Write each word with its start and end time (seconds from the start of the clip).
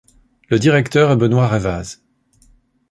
Le 0.49 0.57
directeur 0.57 1.11
est 1.11 1.15
Benoît 1.15 1.47
Revaz. 1.47 2.01